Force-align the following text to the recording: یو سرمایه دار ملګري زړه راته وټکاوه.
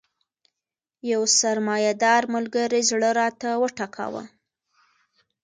یو 1.11 1.21
سرمایه 1.39 1.93
دار 2.03 2.23
ملګري 2.33 2.81
زړه 2.89 3.09
راته 3.19 3.49
وټکاوه. 3.61 4.23